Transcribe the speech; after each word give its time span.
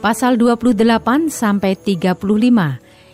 Pasal 0.00 0.40
28 0.40 1.28
sampai 1.28 1.76
35. 1.76 2.24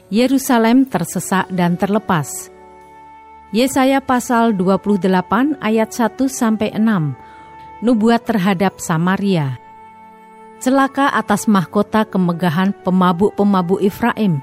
Yerusalem 0.07 0.87
tersesak 0.87 1.51
dan 1.51 1.75
terlepas. 1.75 2.47
Yesaya 3.51 3.99
pasal 3.99 4.55
28 4.55 5.59
ayat 5.59 5.91
1 5.91 6.31
sampai 6.31 6.71
6. 6.79 7.83
Nubuat 7.83 8.23
terhadap 8.23 8.79
Samaria. 8.79 9.59
Celaka 10.63 11.11
atas 11.11 11.51
mahkota 11.51 12.07
kemegahan 12.07 12.71
pemabuk-pemabuk 12.87 13.83
Efraim, 13.83 14.39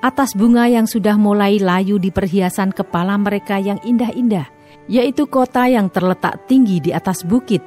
atas 0.00 0.32
bunga 0.32 0.72
yang 0.72 0.88
sudah 0.88 1.20
mulai 1.20 1.60
layu 1.60 2.00
di 2.00 2.08
perhiasan 2.08 2.72
kepala 2.72 3.20
mereka 3.20 3.60
yang 3.60 3.76
indah-indah, 3.84 4.48
yaitu 4.88 5.28
kota 5.28 5.68
yang 5.68 5.92
terletak 5.92 6.40
tinggi 6.48 6.80
di 6.80 6.90
atas 6.96 7.20
bukit, 7.20 7.60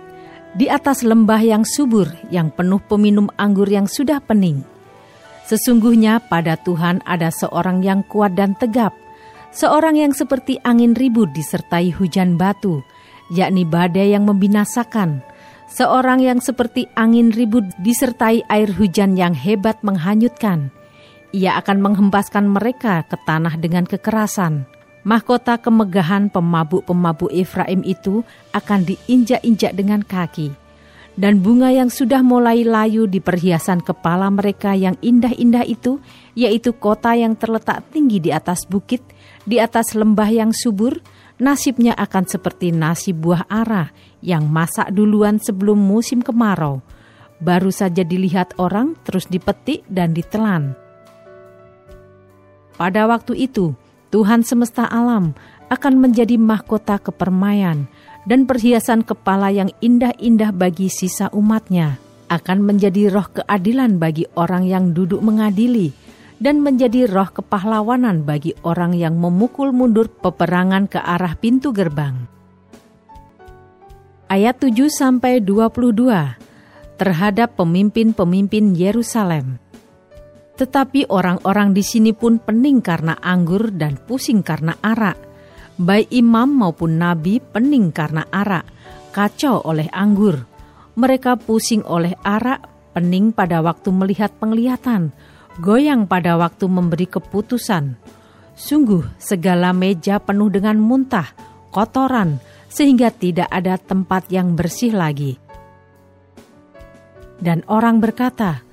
di 0.56 0.72
atas 0.72 1.04
lembah 1.04 1.44
yang 1.44 1.68
subur 1.68 2.08
yang 2.32 2.48
penuh 2.48 2.80
peminum 2.80 3.28
anggur 3.36 3.68
yang 3.68 3.86
sudah 3.86 4.24
pening. 4.24 4.64
Sesungguhnya 5.46 6.24
pada 6.26 6.58
Tuhan 6.58 7.04
ada 7.06 7.30
seorang 7.30 7.84
yang 7.86 8.02
kuat 8.08 8.34
dan 8.34 8.58
tegap, 8.58 8.96
seorang 9.54 10.00
yang 10.00 10.16
seperti 10.16 10.58
angin 10.66 10.98
ribut 10.98 11.30
disertai 11.36 11.94
hujan 11.94 12.40
batu, 12.40 12.82
yakni 13.30 13.68
badai 13.68 14.16
yang 14.16 14.26
membinasakan, 14.26 15.22
seorang 15.70 16.24
yang 16.24 16.42
seperti 16.42 16.90
angin 16.98 17.30
ribut 17.30 17.68
disertai 17.84 18.42
air 18.50 18.72
hujan 18.74 19.14
yang 19.20 19.38
hebat 19.38 19.78
menghanyutkan. 19.86 20.74
Ia 21.36 21.60
akan 21.60 21.84
menghempaskan 21.84 22.48
mereka 22.48 23.04
ke 23.06 23.20
tanah 23.28 23.60
dengan 23.60 23.84
kekerasan 23.84 24.75
mahkota 25.06 25.62
kemegahan 25.62 26.34
pemabuk-pemabuk 26.34 27.30
Efraim 27.30 27.86
itu 27.86 28.26
akan 28.52 28.84
diinjak-injak 28.84 29.72
dengan 29.78 30.02
kaki. 30.02 30.52
Dan 31.16 31.40
bunga 31.40 31.72
yang 31.72 31.88
sudah 31.88 32.20
mulai 32.20 32.68
layu 32.68 33.08
di 33.08 33.24
perhiasan 33.24 33.80
kepala 33.80 34.28
mereka 34.28 34.76
yang 34.76 35.00
indah-indah 35.00 35.64
itu, 35.64 36.04
yaitu 36.36 36.76
kota 36.76 37.16
yang 37.16 37.40
terletak 37.40 37.88
tinggi 37.96 38.20
di 38.20 38.36
atas 38.36 38.68
bukit, 38.68 39.00
di 39.48 39.56
atas 39.56 39.96
lembah 39.96 40.28
yang 40.28 40.52
subur, 40.52 41.00
nasibnya 41.40 41.96
akan 41.96 42.28
seperti 42.28 42.76
nasi 42.76 43.16
buah 43.16 43.48
ara 43.48 43.96
yang 44.20 44.44
masak 44.52 44.92
duluan 44.92 45.40
sebelum 45.40 45.80
musim 45.80 46.20
kemarau. 46.20 46.84
Baru 47.40 47.72
saja 47.72 48.04
dilihat 48.04 48.52
orang, 48.60 49.00
terus 49.08 49.32
dipetik 49.32 49.88
dan 49.88 50.12
ditelan. 50.12 50.76
Pada 52.76 53.08
waktu 53.08 53.40
itu, 53.48 53.72
Tuhan 54.16 54.48
semesta 54.48 54.88
alam 54.88 55.36
akan 55.68 56.00
menjadi 56.00 56.40
mahkota 56.40 57.04
kepermaian 57.04 57.84
dan 58.24 58.48
perhiasan 58.48 59.04
kepala 59.04 59.52
yang 59.52 59.68
indah-indah 59.84 60.56
bagi 60.56 60.88
sisa 60.88 61.28
umatnya, 61.36 62.00
akan 62.32 62.64
menjadi 62.64 63.12
roh 63.12 63.28
keadilan 63.28 64.00
bagi 64.00 64.24
orang 64.40 64.64
yang 64.72 64.96
duduk 64.96 65.20
mengadili, 65.20 65.92
dan 66.40 66.64
menjadi 66.64 67.12
roh 67.12 67.28
kepahlawanan 67.28 68.24
bagi 68.24 68.56
orang 68.64 68.96
yang 68.96 69.20
memukul 69.20 69.76
mundur 69.76 70.08
peperangan 70.08 70.88
ke 70.88 70.96
arah 70.96 71.36
pintu 71.36 71.76
gerbang. 71.76 72.16
Ayat 74.32 74.64
7-22 74.64 75.44
Terhadap 76.96 77.60
pemimpin-pemimpin 77.60 78.80
Yerusalem 78.80 79.60
tetapi 80.56 81.12
orang-orang 81.12 81.76
di 81.76 81.84
sini 81.84 82.16
pun 82.16 82.40
pening 82.40 82.80
karena 82.80 83.20
anggur 83.20 83.76
dan 83.76 84.00
pusing 84.00 84.40
karena 84.40 84.76
arak. 84.80 85.20
Baik 85.76 86.08
imam 86.16 86.48
maupun 86.48 86.96
nabi 86.96 87.44
pening 87.44 87.92
karena 87.92 88.24
arak, 88.32 88.64
kacau 89.12 89.60
oleh 89.68 89.92
anggur. 89.92 90.48
Mereka 90.96 91.36
pusing 91.44 91.84
oleh 91.84 92.16
arak, 92.24 92.64
pening 92.96 93.36
pada 93.36 93.60
waktu 93.60 93.92
melihat 93.92 94.32
penglihatan, 94.40 95.12
goyang 95.60 96.08
pada 96.08 96.40
waktu 96.40 96.72
memberi 96.72 97.08
keputusan. 97.12 98.00
Sungguh 98.56 99.04
segala 99.20 99.76
meja 99.76 100.24
penuh 100.24 100.48
dengan 100.48 100.80
muntah, 100.80 101.36
kotoran, 101.76 102.40
sehingga 102.72 103.12
tidak 103.12 103.52
ada 103.52 103.76
tempat 103.76 104.32
yang 104.32 104.56
bersih 104.56 104.96
lagi. 104.96 105.36
Dan 107.36 107.68
orang 107.68 108.00
berkata, 108.00 108.65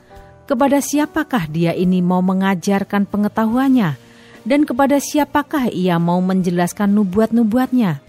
kepada 0.49 0.83
siapakah 0.83 1.47
dia 1.47 1.77
ini 1.77 2.01
mau 2.01 2.25
mengajarkan 2.25 3.07
pengetahuannya? 3.07 3.99
Dan 4.43 4.67
kepada 4.67 4.99
siapakah 4.99 5.71
ia 5.71 6.03
mau 6.03 6.19
menjelaskan 6.19 6.91
nubuat-nubuatnya? 6.91 8.03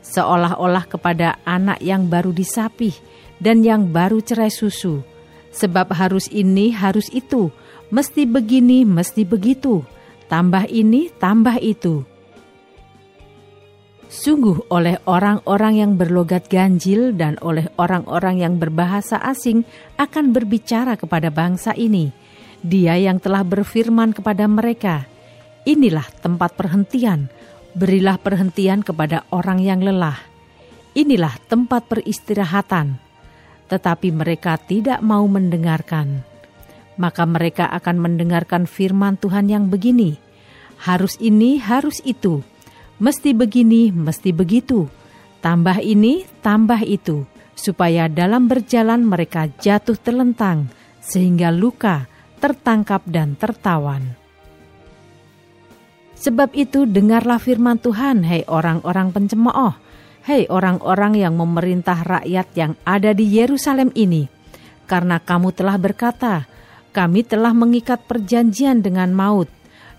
Seolah-olah 0.00 0.88
kepada 0.88 1.36
anak 1.44 1.84
yang 1.84 2.08
baru 2.08 2.32
disapih 2.32 2.96
dan 3.36 3.60
yang 3.60 3.92
baru 3.92 4.24
cerai 4.24 4.48
susu. 4.48 5.04
Sebab 5.52 5.92
harus 5.92 6.24
ini, 6.32 6.72
harus 6.72 7.12
itu, 7.12 7.52
mesti 7.92 8.24
begini, 8.24 8.88
mesti 8.88 9.28
begitu, 9.28 9.84
tambah 10.32 10.64
ini, 10.72 11.12
tambah 11.20 11.60
itu 11.60 12.13
Sungguh 14.14 14.70
oleh 14.70 15.02
orang-orang 15.10 15.82
yang 15.82 15.92
berlogat 15.98 16.46
ganjil 16.46 17.18
dan 17.18 17.34
oleh 17.42 17.66
orang-orang 17.74 18.46
yang 18.46 18.62
berbahasa 18.62 19.18
asing 19.18 19.66
akan 19.98 20.30
berbicara 20.30 20.94
kepada 20.94 21.34
bangsa 21.34 21.74
ini. 21.74 22.14
Dia 22.62 22.94
yang 22.94 23.18
telah 23.18 23.42
berfirman 23.42 24.14
kepada 24.14 24.46
mereka, 24.46 25.10
Inilah 25.66 26.06
tempat 26.22 26.54
perhentian, 26.54 27.26
berilah 27.74 28.14
perhentian 28.14 28.86
kepada 28.86 29.26
orang 29.34 29.58
yang 29.58 29.82
lelah. 29.82 30.22
Inilah 30.94 31.34
tempat 31.50 31.90
peristirahatan. 31.90 33.02
Tetapi 33.66 34.14
mereka 34.14 34.54
tidak 34.62 35.02
mau 35.02 35.26
mendengarkan. 35.26 36.22
Maka 37.02 37.26
mereka 37.26 37.66
akan 37.66 37.98
mendengarkan 37.98 38.70
firman 38.70 39.18
Tuhan 39.18 39.50
yang 39.50 39.66
begini, 39.66 40.14
harus 40.86 41.18
ini, 41.18 41.58
harus 41.58 41.98
itu, 42.06 42.46
mesti 42.98 43.34
begini, 43.34 43.90
mesti 43.90 44.30
begitu, 44.30 44.86
tambah 45.42 45.82
ini, 45.82 46.26
tambah 46.42 46.82
itu, 46.86 47.26
supaya 47.54 48.10
dalam 48.10 48.46
berjalan 48.50 49.02
mereka 49.02 49.50
jatuh 49.62 49.98
terlentang, 49.98 50.70
sehingga 51.02 51.54
luka, 51.54 52.06
tertangkap, 52.42 53.02
dan 53.06 53.38
tertawan. 53.38 54.18
Sebab 56.18 56.56
itu 56.56 56.88
dengarlah 56.88 57.36
firman 57.36 57.76
Tuhan, 57.76 58.24
hei 58.24 58.48
orang-orang 58.48 59.12
pencemooh, 59.12 59.76
hei 60.24 60.48
orang-orang 60.48 61.20
yang 61.20 61.36
memerintah 61.36 62.00
rakyat 62.00 62.48
yang 62.56 62.72
ada 62.88 63.12
di 63.12 63.28
Yerusalem 63.28 63.92
ini, 63.92 64.24
karena 64.88 65.20
kamu 65.20 65.52
telah 65.52 65.76
berkata, 65.76 66.48
kami 66.96 67.26
telah 67.28 67.52
mengikat 67.52 68.08
perjanjian 68.08 68.80
dengan 68.80 69.12
maut, 69.12 69.52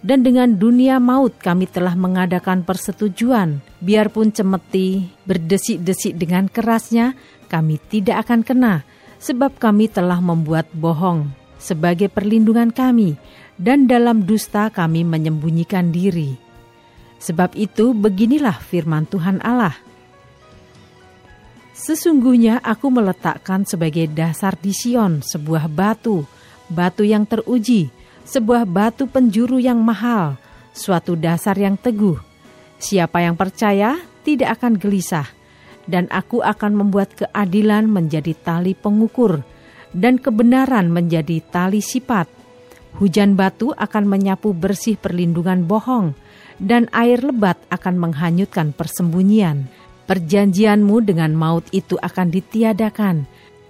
dan 0.05 0.21
dengan 0.21 0.53
dunia 0.53 1.01
maut 1.01 1.33
kami 1.41 1.65
telah 1.65 1.97
mengadakan 1.97 2.61
persetujuan. 2.61 3.57
Biarpun 3.81 4.29
cemeti 4.29 5.09
berdesik-desik 5.25 6.13
dengan 6.13 6.45
kerasnya, 6.45 7.17
kami 7.49 7.81
tidak 7.89 8.29
akan 8.29 8.45
kena, 8.45 8.85
sebab 9.17 9.57
kami 9.57 9.89
telah 9.89 10.21
membuat 10.21 10.69
bohong 10.77 11.33
sebagai 11.57 12.13
perlindungan 12.13 12.69
kami, 12.69 13.17
dan 13.57 13.89
dalam 13.89 14.21
dusta 14.21 14.69
kami 14.69 15.01
menyembunyikan 15.01 15.89
diri. 15.89 16.37
Sebab 17.17 17.57
itu 17.57 17.97
beginilah 17.97 18.61
firman 18.61 19.09
Tuhan 19.09 19.41
Allah. 19.41 19.73
Sesungguhnya 21.73 22.61
aku 22.61 22.93
meletakkan 22.93 23.65
sebagai 23.65 24.05
dasar 24.05 24.53
di 24.53 24.69
Sion 24.69 25.25
sebuah 25.25 25.65
batu, 25.65 26.21
batu 26.69 27.01
yang 27.01 27.25
teruji, 27.25 27.89
sebuah 28.25 28.65
batu 28.65 29.05
penjuru 29.05 29.61
yang 29.61 29.79
mahal, 29.79 30.35
suatu 30.73 31.13
dasar 31.13 31.55
yang 31.55 31.77
teguh. 31.77 32.17
Siapa 32.81 33.23
yang 33.23 33.37
percaya 33.39 33.95
tidak 34.25 34.59
akan 34.59 34.75
gelisah, 34.75 35.29
dan 35.85 36.09
aku 36.09 36.41
akan 36.41 36.75
membuat 36.75 37.13
keadilan 37.13 37.87
menjadi 37.87 38.33
tali 38.35 38.73
pengukur, 38.73 39.45
dan 39.93 40.17
kebenaran 40.19 40.91
menjadi 40.91 41.39
tali 41.47 41.79
sifat. 41.79 42.27
Hujan 42.99 43.37
batu 43.37 43.71
akan 43.71 44.03
menyapu 44.09 44.51
bersih 44.51 44.97
perlindungan 44.99 45.63
bohong, 45.63 46.17
dan 46.57 46.89
air 46.91 47.21
lebat 47.21 47.59
akan 47.69 47.95
menghanyutkan 48.09 48.73
persembunyian. 48.73 49.69
Perjanjianmu 50.05 51.01
dengan 51.01 51.33
maut 51.33 51.65
itu 51.73 51.97
akan 51.97 52.29
ditiadakan, 52.29 53.25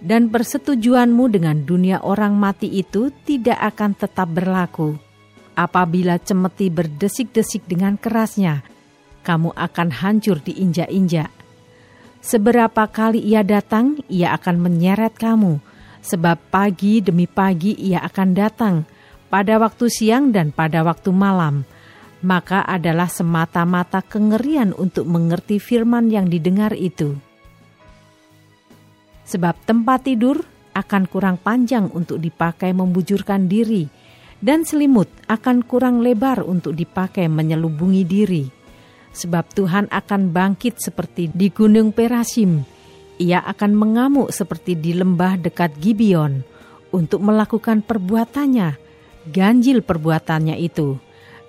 dan 0.05 0.29
persetujuanmu 0.29 1.33
dengan 1.33 1.65
dunia 1.65 2.05
orang 2.05 2.37
mati 2.37 2.69
itu 2.69 3.09
tidak 3.25 3.57
akan 3.73 3.97
tetap 3.97 4.29
berlaku. 4.29 4.93
Apabila 5.57 6.21
cemeti 6.21 6.69
berdesik-desik 6.69 7.65
dengan 7.65 7.97
kerasnya, 7.97 8.61
kamu 9.25 9.49
akan 9.57 9.89
hancur 9.89 10.37
diinjak-injak. 10.45 11.33
Seberapa 12.21 12.85
kali 12.85 13.17
ia 13.17 13.41
datang, 13.41 13.97
ia 14.05 14.37
akan 14.37 14.61
menyeret 14.61 15.17
kamu, 15.17 15.57
sebab 16.05 16.37
pagi 16.53 17.01
demi 17.01 17.25
pagi 17.25 17.73
ia 17.73 18.05
akan 18.05 18.29
datang, 18.37 18.75
pada 19.33 19.57
waktu 19.57 19.89
siang 19.89 20.29
dan 20.29 20.53
pada 20.53 20.85
waktu 20.85 21.09
malam, 21.09 21.65
maka 22.21 22.61
adalah 22.61 23.09
semata-mata 23.09 24.05
kengerian 24.05 24.69
untuk 24.77 25.09
mengerti 25.09 25.57
firman 25.57 26.13
yang 26.13 26.29
didengar 26.29 26.77
itu. 26.77 27.17
Sebab 29.25 29.65
tempat 29.65 30.05
tidur 30.05 30.41
akan 30.75 31.09
kurang 31.09 31.41
panjang 31.41 31.89
untuk 31.91 32.21
dipakai 32.21 32.71
membujurkan 32.71 33.49
diri, 33.49 33.89
dan 34.43 34.61
selimut 34.67 35.09
akan 35.25 35.65
kurang 35.65 36.03
lebar 36.03 36.45
untuk 36.45 36.77
dipakai 36.77 37.25
menyelubungi 37.25 38.03
diri. 38.05 38.45
Sebab 39.15 39.45
Tuhan 39.55 39.87
akan 39.89 40.29
bangkit 40.29 40.77
seperti 40.77 41.31
di 41.31 41.47
gunung 41.49 41.95
Perasim, 41.95 42.61
ia 43.15 43.39
akan 43.41 43.71
mengamuk 43.71 44.29
seperti 44.29 44.75
di 44.75 44.91
lembah 44.91 45.39
dekat 45.39 45.79
Gibeon 45.79 46.43
untuk 46.91 47.23
melakukan 47.23 47.79
perbuatannya, 47.79 48.75
ganjil 49.31 49.79
perbuatannya 49.81 50.59
itu 50.59 50.99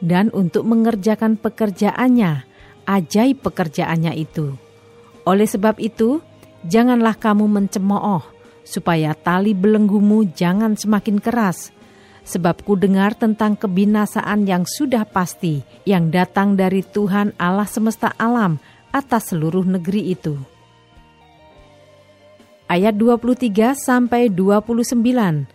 dan 0.00 0.28
untuk 0.32 0.64
mengerjakan 0.69 1.40
pekerjaannya, 1.40 2.44
ajaib 2.84 3.40
pekerjaannya 3.40 4.12
itu. 4.17 4.56
Oleh 5.26 5.49
sebab 5.49 5.81
itu, 5.82 6.23
janganlah 6.67 7.15
kamu 7.15 7.47
mencemooh, 7.47 8.23
supaya 8.67 9.15
tali 9.15 9.55
belenggumu 9.55 10.27
jangan 10.35 10.75
semakin 10.75 11.23
keras. 11.23 11.71
Sebab 12.27 12.67
ku 12.67 12.75
dengar 12.75 13.15
tentang 13.15 13.55
kebinasaan 13.55 14.51
yang 14.51 14.67
sudah 14.67 15.07
pasti, 15.07 15.63
yang 15.87 16.11
datang 16.11 16.59
dari 16.59 16.83
Tuhan 16.83 17.39
Allah 17.39 17.71
semesta 17.71 18.11
alam 18.19 18.59
atas 18.91 19.31
seluruh 19.31 19.63
negeri 19.63 20.11
itu. 20.11 20.35
Ayat 22.67 22.99
23 22.99 23.79
sampai 23.79 24.27
29. 24.27 25.47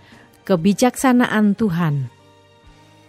Kebijaksanaan 0.48 1.60
Tuhan. 1.60 2.07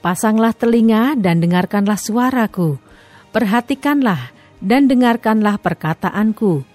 Pasanglah 0.02 0.50
telinga 0.50 1.14
dan 1.14 1.38
dengarkanlah 1.38 1.94
suaraku. 1.94 2.82
Perhatikanlah 3.30 4.34
dan 4.58 4.90
dengarkanlah 4.90 5.62
perkataanku. 5.62 6.71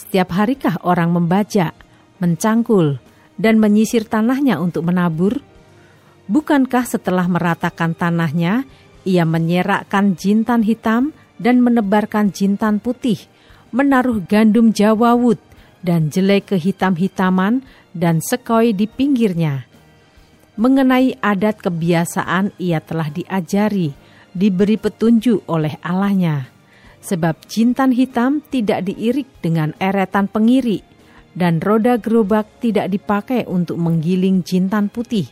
Setiap 0.00 0.32
harikah 0.32 0.80
orang 0.80 1.12
membajak, 1.12 1.76
mencangkul, 2.24 2.96
dan 3.36 3.60
menyisir 3.60 4.08
tanahnya 4.08 4.56
untuk 4.56 4.88
menabur? 4.88 5.44
Bukankah 6.24 6.88
setelah 6.88 7.28
meratakan 7.28 7.92
tanahnya, 7.92 8.64
ia 9.04 9.28
menyerakkan 9.28 10.16
jintan 10.16 10.64
hitam 10.64 11.12
dan 11.36 11.60
menebarkan 11.60 12.32
jintan 12.32 12.80
putih, 12.80 13.20
menaruh 13.76 14.24
gandum 14.24 14.72
jawawut 14.72 15.36
dan 15.84 16.08
jelai 16.08 16.40
kehitam-hitaman 16.40 17.60
dan 17.92 18.24
sekoi 18.24 18.72
di 18.72 18.88
pinggirnya?' 18.88 19.68
Mengenai 20.60 21.16
adat 21.24 21.64
kebiasaan 21.64 22.52
ia 22.60 22.84
telah 22.84 23.08
diajari, 23.08 23.96
diberi 24.36 24.76
petunjuk 24.76 25.48
oleh 25.48 25.80
Allahnya. 25.80 26.59
Sebab 27.00 27.48
jintan 27.48 27.96
hitam 27.96 28.44
tidak 28.44 28.84
diirik 28.84 29.26
dengan 29.40 29.72
eretan 29.80 30.28
pengirik, 30.28 30.84
dan 31.32 31.62
roda 31.64 31.96
gerobak 31.96 32.60
tidak 32.60 32.92
dipakai 32.92 33.48
untuk 33.48 33.80
menggiling 33.80 34.44
jintan 34.44 34.92
putih, 34.92 35.28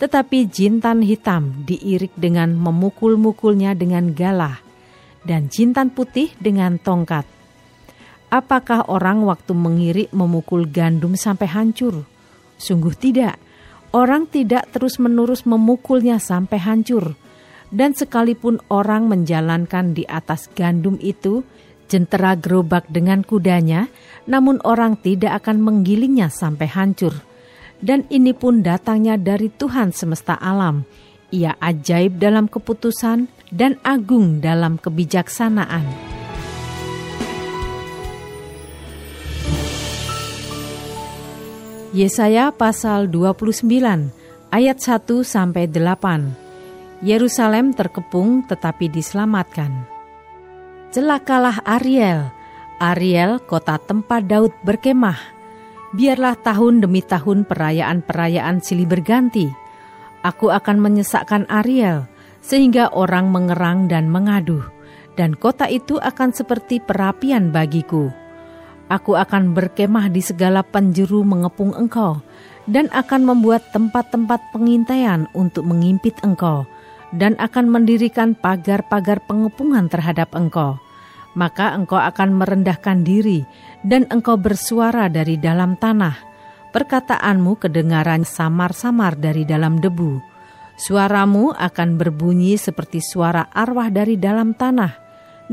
tetapi 0.00 0.48
jintan 0.48 1.04
hitam 1.04 1.68
diirik 1.68 2.16
dengan 2.16 2.56
memukul-mukulnya 2.56 3.76
dengan 3.76 4.16
galah, 4.16 4.64
dan 5.28 5.52
jintan 5.52 5.92
putih 5.92 6.32
dengan 6.40 6.80
tongkat. 6.80 7.28
Apakah 8.32 8.88
orang 8.88 9.28
waktu 9.28 9.52
mengirik 9.52 10.08
memukul 10.16 10.64
gandum 10.64 11.12
sampai 11.12 11.52
hancur? 11.52 12.08
Sungguh 12.56 12.96
tidak 12.96 13.36
orang 13.92 14.24
tidak 14.26 14.72
terus-menerus 14.72 15.44
memukulnya 15.44 16.16
sampai 16.16 16.58
hancur. 16.58 17.14
Dan 17.72 17.96
sekalipun 17.96 18.60
orang 18.68 19.08
menjalankan 19.08 19.96
di 19.96 20.04
atas 20.04 20.52
gandum 20.52 21.00
itu, 21.00 21.40
jentera 21.88 22.36
gerobak 22.36 22.84
dengan 22.92 23.24
kudanya, 23.24 23.88
namun 24.28 24.60
orang 24.60 25.00
tidak 25.00 25.40
akan 25.40 25.64
menggilingnya 25.64 26.28
sampai 26.28 26.68
hancur. 26.68 27.16
Dan 27.80 28.04
ini 28.12 28.36
pun 28.36 28.60
datangnya 28.60 29.16
dari 29.16 29.48
Tuhan 29.48 29.96
semesta 29.96 30.36
alam. 30.36 30.84
Ia 31.32 31.56
ajaib 31.56 32.20
dalam 32.20 32.44
keputusan 32.44 33.24
dan 33.48 33.80
agung 33.80 34.44
dalam 34.44 34.76
kebijaksanaan. 34.76 36.12
Yesaya 41.92 42.52
pasal 42.52 43.08
29 43.08 43.68
ayat 44.48 44.78
1 44.80 45.24
sampai 45.24 45.68
8. 45.68 46.41
Yerusalem 47.02 47.74
terkepung 47.74 48.46
tetapi 48.46 48.86
diselamatkan. 48.86 49.84
Celakalah 50.94 51.58
Ariel, 51.66 52.30
Ariel 52.78 53.42
kota 53.42 53.76
tempat 53.82 54.22
Daud 54.30 54.54
berkemah. 54.62 55.18
Biarlah 55.92 56.38
tahun 56.38 56.80
demi 56.80 57.02
tahun 57.02 57.44
perayaan-perayaan 57.44 58.62
silih 58.62 58.86
berganti. 58.86 59.50
Aku 60.22 60.54
akan 60.54 60.78
menyesakkan 60.78 61.44
Ariel 61.50 62.06
sehingga 62.38 62.94
orang 62.94 63.34
mengerang 63.34 63.90
dan 63.90 64.06
mengaduh, 64.06 64.62
dan 65.18 65.34
kota 65.34 65.66
itu 65.66 65.98
akan 65.98 66.30
seperti 66.30 66.78
perapian 66.78 67.50
bagiku 67.50 68.14
Aku 68.92 69.16
akan 69.16 69.56
berkemah 69.56 70.12
di 70.12 70.20
segala 70.20 70.60
penjuru 70.60 71.24
mengepung 71.24 71.72
engkau, 71.72 72.20
dan 72.68 72.92
akan 72.92 73.24
membuat 73.24 73.64
tempat-tempat 73.72 74.52
pengintaian 74.52 75.24
untuk 75.32 75.64
mengimpit 75.64 76.12
engkau, 76.20 76.68
dan 77.12 77.36
akan 77.36 77.68
mendirikan 77.68 78.32
pagar-pagar 78.32 79.20
pengepungan 79.28 79.86
terhadap 79.92 80.32
engkau. 80.32 80.80
Maka 81.32 81.72
engkau 81.72 81.96
akan 81.96 82.36
merendahkan 82.36 83.04
diri, 83.04 83.44
dan 83.84 84.04
engkau 84.12 84.36
bersuara 84.36 85.08
dari 85.08 85.40
dalam 85.40 85.80
tanah. 85.80 86.16
Perkataanmu 86.72 87.60
kedengaran 87.60 88.24
samar-samar 88.24 89.16
dari 89.16 89.44
dalam 89.44 89.80
debu. 89.80 90.20
Suaramu 90.76 91.52
akan 91.52 92.00
berbunyi 92.00 92.56
seperti 92.56 93.04
suara 93.04 93.48
arwah 93.52 93.92
dari 93.92 94.16
dalam 94.16 94.56
tanah, 94.56 94.92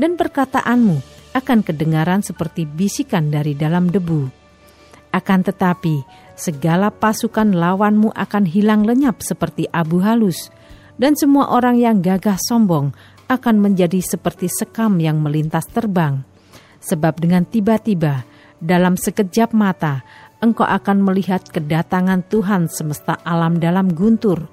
dan 0.00 0.16
perkataanmu 0.16 0.96
akan 1.36 1.60
kedengaran 1.60 2.24
seperti 2.24 2.64
bisikan 2.64 3.28
dari 3.28 3.52
dalam 3.52 3.92
debu. 3.92 4.32
Akan 5.12 5.42
tetapi, 5.42 6.02
segala 6.38 6.88
pasukan 6.88 7.52
lawanmu 7.52 8.14
akan 8.14 8.44
hilang 8.46 8.86
lenyap 8.86 9.20
seperti 9.20 9.66
abu 9.74 10.00
halus, 10.00 10.48
dan 11.00 11.16
semua 11.16 11.48
orang 11.48 11.80
yang 11.80 12.04
gagah 12.04 12.36
sombong 12.36 12.92
akan 13.32 13.56
menjadi 13.56 14.04
seperti 14.04 14.52
sekam 14.52 15.00
yang 15.00 15.24
melintas 15.24 15.64
terbang. 15.72 16.20
Sebab 16.84 17.16
dengan 17.16 17.48
tiba-tiba, 17.48 18.28
dalam 18.60 19.00
sekejap 19.00 19.56
mata, 19.56 20.04
engkau 20.44 20.68
akan 20.68 21.00
melihat 21.00 21.40
kedatangan 21.48 22.20
Tuhan 22.28 22.68
semesta 22.68 23.16
alam 23.24 23.56
dalam 23.56 23.96
guntur, 23.96 24.44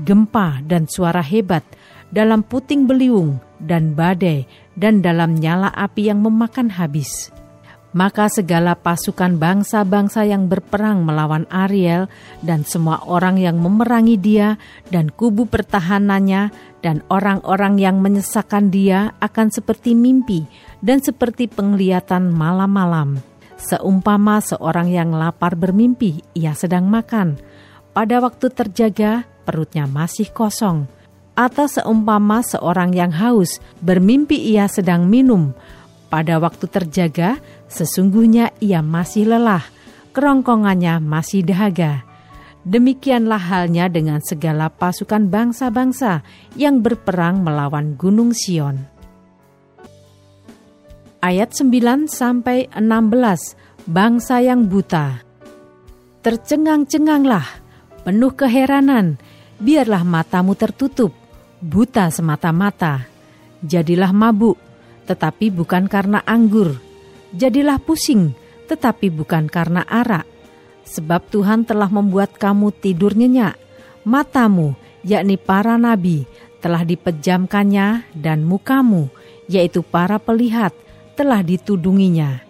gempa 0.00 0.64
dan 0.64 0.88
suara 0.88 1.20
hebat, 1.20 1.64
dalam 2.08 2.40
puting 2.40 2.88
beliung 2.88 3.36
dan 3.60 3.92
badai 3.92 4.48
dan 4.80 5.04
dalam 5.04 5.36
nyala 5.36 5.68
api 5.76 6.08
yang 6.08 6.24
memakan 6.24 6.72
habis. 6.72 7.28
Maka 7.90 8.30
segala 8.30 8.78
pasukan 8.78 9.34
bangsa-bangsa 9.34 10.22
yang 10.22 10.46
berperang 10.46 11.02
melawan 11.02 11.42
Ariel 11.50 12.06
dan 12.38 12.62
semua 12.62 13.02
orang 13.02 13.34
yang 13.34 13.58
memerangi 13.58 14.14
dia 14.14 14.62
dan 14.94 15.10
kubu 15.10 15.50
pertahanannya 15.50 16.54
dan 16.86 17.02
orang-orang 17.10 17.82
yang 17.82 17.98
menyesakan 17.98 18.70
dia 18.70 19.18
akan 19.18 19.50
seperti 19.50 19.98
mimpi 19.98 20.46
dan 20.78 21.02
seperti 21.02 21.50
penglihatan 21.50 22.30
malam-malam. 22.30 23.18
Seumpama 23.58 24.38
seorang 24.40 24.88
yang 24.88 25.10
lapar 25.12 25.58
bermimpi, 25.58 26.22
ia 26.32 26.54
sedang 26.54 26.88
makan. 26.88 27.36
Pada 27.90 28.22
waktu 28.22 28.48
terjaga, 28.54 29.26
perutnya 29.42 29.84
masih 29.90 30.30
kosong 30.30 30.88
atau 31.40 31.64
seumpama 31.64 32.44
seorang 32.44 32.92
yang 32.92 33.08
haus 33.16 33.64
bermimpi 33.80 34.36
ia 34.36 34.68
sedang 34.68 35.08
minum. 35.08 35.56
Pada 36.10 36.42
waktu 36.42 36.66
terjaga, 36.66 37.38
sesungguhnya 37.70 38.50
ia 38.58 38.82
masih 38.82 39.30
lelah, 39.30 39.62
kerongkongannya 40.10 40.98
masih 40.98 41.46
dahaga. 41.46 42.02
Demikianlah 42.66 43.40
halnya 43.40 43.86
dengan 43.88 44.20
segala 44.20 44.68
pasukan 44.68 45.30
bangsa-bangsa 45.30 46.26
yang 46.58 46.82
berperang 46.82 47.40
melawan 47.40 47.96
Gunung 47.96 48.34
Sion. 48.36 49.00
ayat 51.20 51.52
9 51.52 52.08
sampai 52.08 52.66
16 52.72 53.54
bangsa 53.84 54.40
yang 54.40 54.66
buta. 54.66 55.20
Tercengang-cenganglah, 56.20 57.44
penuh 58.04 58.32
keheranan, 58.32 59.16
biarlah 59.60 60.04
matamu 60.04 60.56
tertutup, 60.56 61.12
buta 61.60 62.08
semata-mata. 62.12 63.08
Jadilah 63.60 64.12
mabuk, 64.12 64.56
tetapi 65.10 65.50
bukan 65.50 65.90
karena 65.90 66.22
anggur. 66.22 66.78
Jadilah 67.34 67.82
pusing, 67.82 68.30
tetapi 68.70 69.10
bukan 69.10 69.50
karena 69.50 69.82
arak. 69.82 70.22
Sebab 70.86 71.26
Tuhan 71.34 71.66
telah 71.66 71.90
membuat 71.90 72.38
kamu 72.38 72.70
tidur 72.78 73.18
nyenyak. 73.18 73.58
Matamu, 74.06 74.78
yakni 75.02 75.34
para 75.34 75.74
nabi, 75.74 76.30
telah 76.62 76.86
dipejamkannya 76.86 78.06
dan 78.14 78.46
mukamu, 78.46 79.10
yaitu 79.50 79.82
para 79.82 80.22
pelihat, 80.22 80.70
telah 81.18 81.42
ditudunginya. 81.42 82.46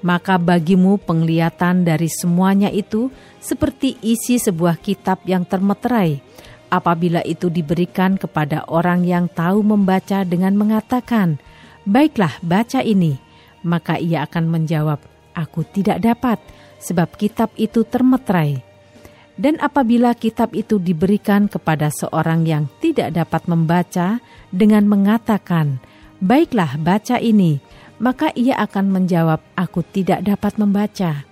Maka 0.00 0.40
bagimu 0.40 0.98
penglihatan 0.98 1.86
dari 1.86 2.08
semuanya 2.10 2.72
itu 2.72 3.12
seperti 3.38 4.00
isi 4.02 4.40
sebuah 4.40 4.80
kitab 4.80 5.22
yang 5.28 5.46
termeterai, 5.46 6.18
apabila 6.72 7.22
itu 7.22 7.46
diberikan 7.52 8.18
kepada 8.18 8.66
orang 8.66 9.04
yang 9.06 9.28
tahu 9.30 9.62
membaca 9.62 10.24
dengan 10.26 10.56
mengatakan, 10.58 11.38
Baiklah 11.82 12.38
baca 12.46 12.78
ini, 12.78 13.18
maka 13.66 13.98
ia 13.98 14.22
akan 14.22 14.46
menjawab, 14.46 15.02
Aku 15.32 15.64
tidak 15.64 16.04
dapat, 16.04 16.38
sebab 16.78 17.16
kitab 17.16 17.50
itu 17.56 17.82
termeterai. 17.82 18.60
Dan 19.32 19.56
apabila 19.58 20.12
kitab 20.12 20.52
itu 20.52 20.76
diberikan 20.76 21.48
kepada 21.48 21.88
seorang 21.88 22.44
yang 22.44 22.68
tidak 22.84 23.16
dapat 23.16 23.48
membaca 23.48 24.20
dengan 24.52 24.84
mengatakan, 24.84 25.80
"Baiklah, 26.20 26.76
baca 26.76 27.16
ini," 27.16 27.64
maka 27.96 28.28
ia 28.36 28.60
akan 28.60 28.92
menjawab, 28.92 29.40
"Aku 29.56 29.80
tidak 29.88 30.20
dapat 30.28 30.60
membaca." 30.60 31.24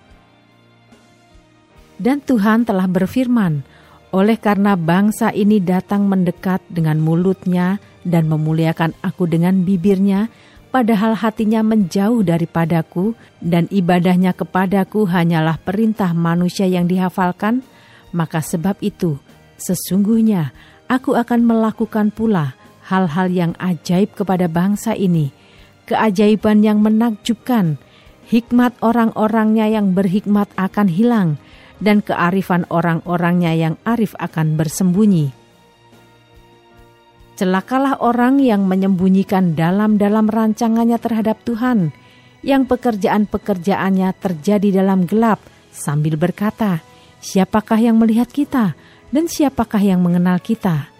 Dan 2.01 2.25
Tuhan 2.25 2.65
telah 2.65 2.89
berfirman, 2.89 3.61
"Oleh 4.09 4.41
karena 4.41 4.73
bangsa 4.73 5.29
ini 5.29 5.61
datang 5.61 6.09
mendekat 6.09 6.65
dengan 6.73 6.97
mulutnya 6.97 7.77
dan 8.07 8.29
memuliakan 8.29 8.97
Aku 9.05 9.25
dengan 9.29 9.65
bibirnya, 9.65 10.31
padahal 10.69 11.17
hatinya 11.19 11.61
menjauh 11.61 12.21
daripadaku, 12.25 13.13
dan 13.41 13.67
ibadahnya 13.69 14.31
kepadaku 14.33 15.09
hanyalah 15.09 15.57
perintah 15.61 16.13
manusia 16.15 16.65
yang 16.65 16.85
dihafalkan." 16.85 17.65
maka 18.11 18.43
sebab 18.43 18.77
itu 18.83 19.17
sesungguhnya 19.55 20.51
aku 20.91 21.15
akan 21.15 21.47
melakukan 21.47 22.11
pula 22.11 22.53
hal-hal 22.91 23.31
yang 23.31 23.51
ajaib 23.55 24.11
kepada 24.11 24.51
bangsa 24.51 24.91
ini, 24.91 25.31
keajaiban 25.87 26.59
yang 26.59 26.83
menakjubkan, 26.83 27.79
hikmat 28.27 28.75
orang-orangnya 28.83 29.71
yang 29.71 29.95
berhikmat 29.95 30.51
akan 30.59 30.91
hilang, 30.91 31.39
dan 31.79 32.03
kearifan 32.03 32.67
orang-orangnya 32.67 33.55
yang 33.55 33.75
arif 33.87 34.11
akan 34.19 34.59
bersembunyi. 34.59 35.40
Celakalah 37.41 37.97
orang 38.05 38.37
yang 38.37 38.69
menyembunyikan 38.69 39.57
dalam-dalam 39.57 40.29
rancangannya 40.29 41.01
terhadap 41.01 41.41
Tuhan, 41.41 41.89
yang 42.45 42.69
pekerjaan-pekerjaannya 42.69 44.13
terjadi 44.21 44.85
dalam 44.85 45.09
gelap 45.09 45.41
sambil 45.73 46.21
berkata, 46.21 46.85
Siapakah 47.17 47.81
yang 47.81 47.97
melihat 47.97 48.29
kita 48.29 48.77
dan 49.09 49.25
siapakah 49.25 49.81
yang 49.81 50.05
mengenal 50.05 50.37
kita? 50.37 50.93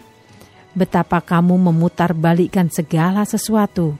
Betapa 0.74 1.22
kamu 1.22 1.70
memutar 1.70 2.10
balikkan 2.10 2.66
segala 2.74 3.22
sesuatu. 3.22 3.94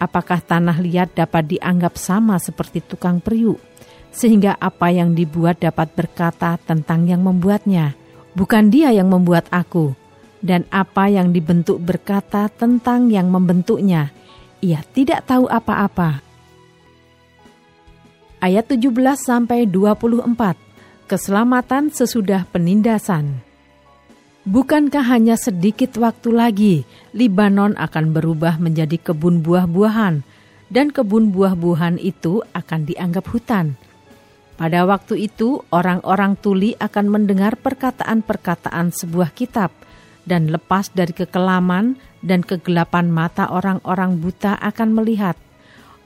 Apakah 0.00 0.40
tanah 0.40 0.80
liat 0.80 1.12
dapat 1.20 1.52
dianggap 1.52 2.00
sama 2.00 2.40
seperti 2.40 2.80
tukang 2.80 3.20
periuk, 3.20 3.60
sehingga 4.08 4.56
apa 4.56 4.88
yang 4.88 5.12
dibuat 5.12 5.60
dapat 5.60 5.92
berkata 5.92 6.56
tentang 6.64 7.04
yang 7.04 7.20
membuatnya? 7.20 7.92
Bukan 8.32 8.72
dia 8.72 8.88
yang 8.88 9.12
membuat 9.12 9.52
aku, 9.52 10.07
dan 10.44 10.66
apa 10.70 11.10
yang 11.10 11.34
dibentuk 11.34 11.82
berkata 11.82 12.46
tentang 12.52 13.10
yang 13.10 13.30
membentuknya. 13.30 14.14
Ia 14.58 14.82
tidak 14.94 15.26
tahu 15.26 15.46
apa-apa. 15.46 16.22
Ayat 18.38 18.70
17 18.70 18.94
sampai 19.18 19.66
24 19.66 20.30
keselamatan 21.08 21.90
sesudah 21.90 22.44
penindasan. 22.52 23.40
Bukankah 24.48 25.04
hanya 25.12 25.36
sedikit 25.36 25.96
waktu 26.00 26.30
lagi 26.32 26.74
Libanon 27.12 27.74
akan 27.76 28.14
berubah 28.14 28.56
menjadi 28.56 28.96
kebun 28.96 29.44
buah-buahan, 29.44 30.24
dan 30.68 30.86
kebun 30.92 31.32
buah-buahan 31.32 32.00
itu 32.00 32.44
akan 32.52 32.80
dianggap 32.88 33.28
hutan? 33.28 33.76
Pada 34.56 34.84
waktu 34.84 35.28
itu, 35.28 35.62
orang-orang 35.70 36.34
tuli 36.34 36.74
akan 36.80 37.06
mendengar 37.12 37.56
perkataan-perkataan 37.60 38.90
sebuah 38.90 39.36
kitab, 39.36 39.70
dan 40.28 40.52
lepas 40.52 40.92
dari 40.92 41.16
kekelaman 41.16 41.96
dan 42.20 42.44
kegelapan 42.44 43.08
mata 43.08 43.48
orang-orang 43.48 44.20
buta 44.20 44.60
akan 44.60 44.92
melihat. 44.92 45.40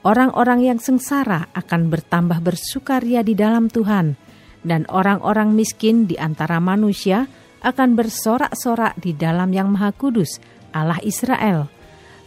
Orang-orang 0.03 0.63
yang 0.63 0.79
sengsara 0.79 1.51
akan 1.51 1.91
bertambah 1.91 2.39
bersukaria 2.39 3.23
di 3.23 3.35
dalam 3.35 3.67
Tuhan, 3.67 4.15
dan 4.63 4.87
orang-orang 4.87 5.51
miskin 5.51 6.07
di 6.07 6.15
antara 6.15 6.63
manusia 6.63 7.27
akan 7.63 7.95
bersorak-sorak 7.95 8.99
di 8.99 9.15
dalam 9.15 9.51
Yang 9.51 9.67
Maha 9.71 9.91
Kudus, 9.95 10.31
Allah 10.75 10.99
Israel. 11.03 11.71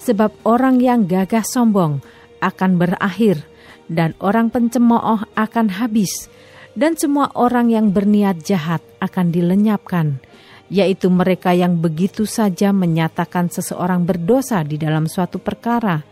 Sebab 0.00 0.32
orang 0.48 0.80
yang 0.80 1.04
gagah 1.04 1.44
sombong 1.44 2.00
akan 2.40 2.80
berakhir, 2.80 3.44
dan 3.88 4.16
orang 4.24 4.48
pencemooh 4.48 5.28
akan 5.36 5.66
habis, 5.76 6.32
dan 6.76 6.96
semua 6.96 7.32
orang 7.36 7.72
yang 7.72 7.92
berniat 7.92 8.40
jahat 8.40 8.80
akan 9.04 9.32
dilenyapkan, 9.32 10.20
yaitu 10.68 11.06
mereka 11.12 11.54
yang 11.54 11.78
begitu 11.78 12.26
saja 12.26 12.74
menyatakan 12.74 13.50
seseorang 13.50 14.02
berdosa 14.02 14.66
di 14.66 14.78
dalam 14.78 15.06
suatu 15.06 15.38
perkara, 15.38 16.02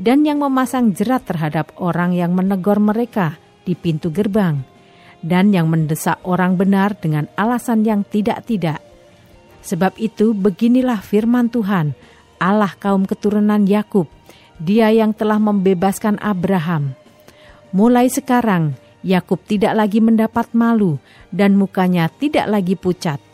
dan 0.00 0.24
yang 0.24 0.40
memasang 0.40 0.96
jerat 0.96 1.28
terhadap 1.28 1.76
orang 1.76 2.16
yang 2.16 2.32
menegur 2.32 2.80
mereka 2.80 3.36
di 3.64 3.76
pintu 3.76 4.08
gerbang 4.08 4.70
dan 5.20 5.52
yang 5.52 5.68
mendesak 5.68 6.16
orang 6.24 6.56
benar 6.56 6.96
dengan 6.96 7.28
alasan 7.36 7.84
yang 7.84 8.02
tidak-tidak. 8.04 8.80
Sebab 9.60 10.00
itu, 10.00 10.32
beginilah 10.32 11.04
firman 11.04 11.52
Tuhan, 11.52 11.92
Allah 12.40 12.72
kaum 12.80 13.04
keturunan 13.04 13.68
Yakub, 13.68 14.08
Dia 14.60 14.92
yang 14.92 15.12
telah 15.12 15.36
membebaskan 15.36 16.20
Abraham. 16.20 16.96
Mulai 17.72 18.08
sekarang, 18.08 18.76
Yakub 19.04 19.40
tidak 19.44 19.76
lagi 19.76 20.00
mendapat 20.00 20.52
malu, 20.56 20.96
dan 21.28 21.56
mukanya 21.56 22.08
tidak 22.08 22.48
lagi 22.48 22.76
pucat. 22.76 23.29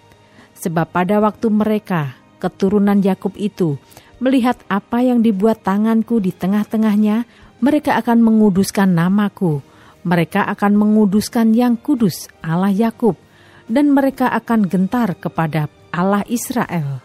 Sebab 0.57 0.89
pada 0.89 1.21
waktu 1.21 1.53
mereka, 1.53 2.17
keturunan 2.41 2.99
Yakub 3.05 3.37
itu, 3.37 3.77
melihat 4.19 4.57
apa 4.73 5.05
yang 5.05 5.21
dibuat 5.21 5.61
tanganku 5.61 6.19
di 6.19 6.33
tengah-tengahnya, 6.33 7.29
mereka 7.61 8.01
akan 8.01 8.25
menguduskan 8.25 8.97
namaku 8.97 9.61
mereka 10.07 10.47
akan 10.47 10.79
menguduskan 10.79 11.51
yang 11.51 11.75
kudus 11.75 12.31
Allah 12.39 12.71
Yakub 12.71 13.19
dan 13.67 13.91
mereka 13.91 14.31
akan 14.31 14.71
gentar 14.71 15.19
kepada 15.19 15.67
Allah 15.91 16.23
Israel. 16.31 17.03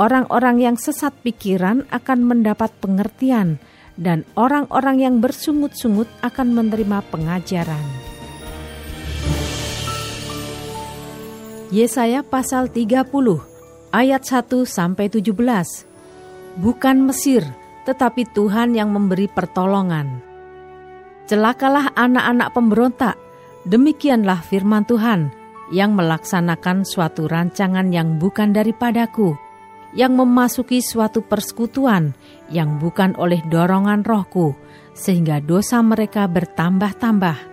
Orang-orang 0.00 0.64
yang 0.64 0.76
sesat 0.80 1.12
pikiran 1.20 1.84
akan 1.92 2.24
mendapat 2.24 2.72
pengertian 2.80 3.60
dan 4.00 4.24
orang-orang 4.32 5.04
yang 5.04 5.14
bersungut-sungut 5.20 6.08
akan 6.24 6.56
menerima 6.56 7.04
pengajaran. 7.12 8.11
Yesaya 11.72 12.20
pasal 12.20 12.68
30 12.68 13.08
ayat 13.96 14.22
1 14.28 14.44
sampai 14.68 15.08
17. 15.08 15.32
Bukan 16.60 16.96
Mesir, 17.08 17.48
tetapi 17.88 18.28
Tuhan 18.28 18.76
yang 18.76 18.92
memberi 18.92 19.24
pertolongan. 19.24 20.20
Celakalah 21.24 21.96
anak-anak 21.96 22.52
pemberontak, 22.52 23.16
demikianlah 23.64 24.44
firman 24.44 24.84
Tuhan 24.84 25.32
yang 25.72 25.96
melaksanakan 25.96 26.84
suatu 26.84 27.24
rancangan 27.24 27.88
yang 27.88 28.20
bukan 28.20 28.52
daripadaku, 28.52 29.32
yang 29.96 30.12
memasuki 30.12 30.84
suatu 30.84 31.24
persekutuan 31.24 32.12
yang 32.52 32.76
bukan 32.84 33.16
oleh 33.16 33.40
dorongan 33.48 34.04
rohku, 34.04 34.52
sehingga 34.92 35.40
dosa 35.40 35.80
mereka 35.80 36.28
bertambah-tambah, 36.28 37.51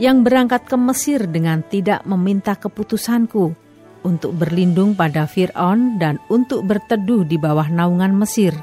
yang 0.00 0.24
berangkat 0.24 0.64
ke 0.64 0.80
Mesir 0.80 1.28
dengan 1.28 1.60
tidak 1.60 2.00
meminta 2.08 2.56
keputusanku, 2.56 3.52
untuk 4.00 4.32
berlindung 4.32 4.96
pada 4.96 5.28
Fir'aun 5.28 6.00
dan 6.00 6.16
untuk 6.32 6.64
berteduh 6.64 7.28
di 7.28 7.36
bawah 7.36 7.68
naungan 7.68 8.16
Mesir. 8.16 8.56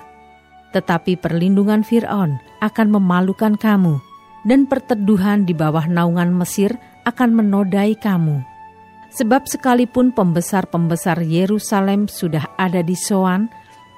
Tetapi 0.74 1.22
perlindungan 1.22 1.86
Fir'aun 1.86 2.42
akan 2.66 2.88
memalukan 2.90 3.54
kamu, 3.54 4.02
dan 4.50 4.66
perteduhan 4.66 5.46
di 5.46 5.54
bawah 5.54 5.86
naungan 5.86 6.34
Mesir 6.34 6.74
akan 7.06 7.38
menodai 7.38 7.94
kamu. 7.94 8.42
Sebab 9.14 9.46
sekalipun 9.46 10.18
pembesar-pembesar 10.18 11.22
Yerusalem 11.22 12.10
sudah 12.10 12.50
ada 12.58 12.82
di 12.82 12.98
Soan, 12.98 13.46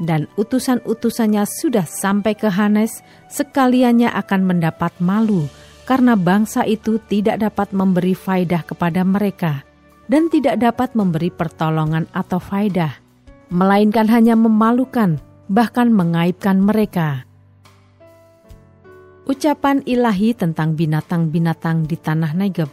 dan 0.04 0.28
utusan-utusannya 0.36 1.48
sudah 1.48 1.88
sampai 1.88 2.36
ke 2.36 2.52
Hanes, 2.52 3.00
sekaliannya 3.32 4.12
akan 4.12 4.44
mendapat 4.44 4.92
malu 5.00 5.48
karena 5.90 6.14
bangsa 6.14 6.70
itu 6.70 7.02
tidak 7.10 7.42
dapat 7.42 7.74
memberi 7.74 8.14
faidah 8.14 8.62
kepada 8.62 9.02
mereka 9.02 9.66
dan 10.06 10.30
tidak 10.30 10.62
dapat 10.62 10.94
memberi 10.94 11.34
pertolongan 11.34 12.06
atau 12.14 12.38
faidah, 12.38 12.94
melainkan 13.50 14.06
hanya 14.06 14.38
memalukan, 14.38 15.18
bahkan 15.50 15.90
mengaibkan 15.90 16.62
mereka. 16.62 17.26
Ucapan 19.26 19.82
ilahi 19.86 20.38
tentang 20.38 20.78
binatang-binatang 20.78 21.90
di 21.90 21.98
tanah 21.98 22.38
Negeb 22.38 22.70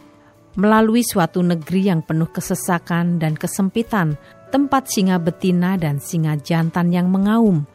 melalui 0.57 1.01
suatu 1.01 1.41
negeri 1.41 1.89
yang 1.89 2.01
penuh 2.05 2.29
kesesakan 2.29 3.17
dan 3.17 3.33
kesempitan 3.33 4.17
tempat 4.53 4.89
singa 4.89 5.17
betina 5.21 5.73
dan 5.77 6.01
singa 6.01 6.37
jantan 6.37 6.93
yang 6.93 7.09
mengaum, 7.09 7.65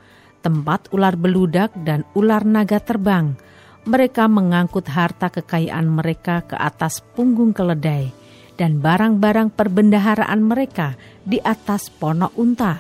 tempat 0.43 0.91
ular 0.95 1.15
beludak 1.15 1.71
dan 1.83 2.07
ular 2.15 2.43
naga 2.43 2.79
terbang. 2.79 3.39
Mereka 3.83 4.31
mengangkut 4.31 4.87
harta 4.87 5.27
kekayaan 5.27 5.91
mereka 5.91 6.47
ke 6.47 6.55
atas 6.55 7.03
punggung 7.03 7.51
keledai 7.51 8.15
dan 8.55 8.79
barang-barang 8.79 9.51
perbendaharaan 9.51 10.39
mereka 10.39 10.95
di 11.27 11.43
atas 11.43 11.91
ponok 11.91 12.31
unta. 12.39 12.79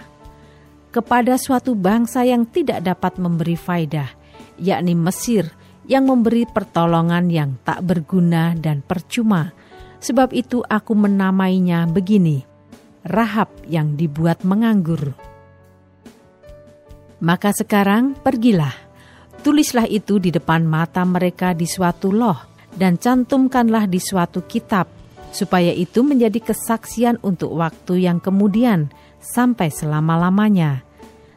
Kepada 0.92 1.34
suatu 1.40 1.74
bangsa 1.74 2.22
yang 2.22 2.46
tidak 2.46 2.84
dapat 2.84 3.18
memberi 3.18 3.56
faidah, 3.58 4.12
yakni 4.60 4.94
Mesir, 4.94 5.50
yang 5.90 6.06
memberi 6.06 6.46
pertolongan 6.46 7.26
yang 7.32 7.58
tak 7.66 7.82
berguna 7.82 8.54
dan 8.54 8.84
percuma. 8.84 9.50
Sebab 9.98 10.30
itu 10.34 10.62
aku 10.62 10.94
menamainya 10.94 11.86
begini, 11.90 12.46
Rahab 13.02 13.50
yang 13.66 13.98
dibuat 13.98 14.46
menganggur. 14.46 15.14
Maka 17.22 17.54
sekarang 17.54 18.18
pergilah, 18.18 18.74
tulislah 19.42 19.90
itu 19.90 20.22
di 20.22 20.30
depan 20.30 20.64
mata 20.64 21.02
mereka 21.02 21.52
di 21.52 21.66
suatu 21.66 22.14
loh, 22.14 22.38
dan 22.72 22.96
cantumkanlah 22.96 23.90
di 23.90 24.00
suatu 24.00 24.46
kitab, 24.46 24.88
supaya 25.34 25.74
itu 25.74 26.00
menjadi 26.00 26.40
kesaksian 26.40 27.20
untuk 27.20 27.52
waktu 27.58 28.06
yang 28.06 28.22
kemudian 28.22 28.88
sampai 29.20 29.68
selama-lamanya. 29.68 30.86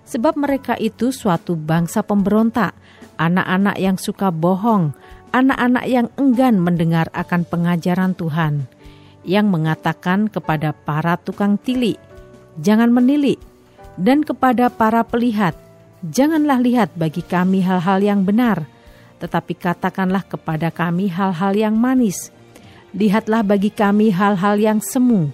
Sebab 0.05 0.37
mereka 0.37 0.77
itu 0.77 1.09
suatu 1.09 1.57
bangsa 1.57 2.05
pemberontak, 2.05 2.77
anak-anak 3.17 3.75
yang 3.81 3.97
suka 3.97 4.29
bohong, 4.29 4.93
anak-anak 5.33 5.85
yang 5.89 6.07
enggan 6.15 6.61
mendengar 6.61 7.09
akan 7.11 7.43
pengajaran 7.43 8.13
Tuhan 8.13 8.69
yang 9.25 9.49
mengatakan 9.49 10.29
kepada 10.29 10.71
para 10.71 11.17
tukang 11.17 11.57
tilik, 11.57 11.97
"Jangan 12.61 12.93
menilik," 12.93 13.41
dan 13.97 14.21
kepada 14.21 14.69
para 14.69 15.01
pelihat, 15.01 15.57
"Janganlah 16.05 16.61
lihat 16.61 16.93
bagi 16.93 17.25
kami 17.25 17.65
hal-hal 17.65 17.97
yang 17.97 18.21
benar, 18.21 18.69
tetapi 19.17 19.57
katakanlah 19.57 20.21
kepada 20.21 20.69
kami 20.69 21.09
hal-hal 21.09 21.57
yang 21.57 21.73
manis. 21.73 22.29
Lihatlah 22.93 23.41
bagi 23.41 23.73
kami 23.73 24.13
hal-hal 24.13 24.61
yang 24.61 24.79
semu. 24.85 25.33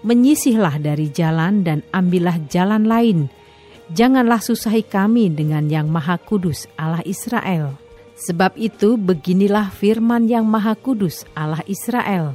Menyisihlah 0.00 0.80
dari 0.80 1.12
jalan 1.12 1.60
dan 1.60 1.84
ambillah 1.92 2.40
jalan 2.48 2.88
lain. 2.88 3.28
Janganlah 3.92 4.40
susahi 4.40 4.82
kami 4.82 5.28
dengan 5.30 5.68
yang 5.68 5.92
Maha 5.92 6.16
Kudus 6.16 6.64
Allah 6.80 7.04
Israel." 7.04 7.76
Sebab 8.16 8.56
itu, 8.56 8.96
beginilah 8.96 9.68
firman 9.68 10.24
yang 10.24 10.48
Maha 10.48 10.72
Kudus 10.72 11.28
Allah 11.36 11.60
Israel: 11.68 12.32